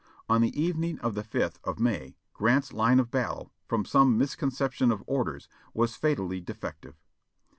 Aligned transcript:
On 0.27 0.41
the 0.41 0.59
evening 0.59 0.97
of 1.01 1.13
the 1.13 1.21
5th 1.21 1.59
of 1.63 1.77
May 1.79 2.17
Grant's 2.33 2.73
line 2.73 2.99
of 2.99 3.11
battle, 3.11 3.51
from 3.67 3.85
some 3.85 4.17
misconception 4.17 4.91
of 4.91 5.03
orders, 5.05 5.47
was 5.75 5.95
fatally 5.95 6.41
defective. 6.41 6.95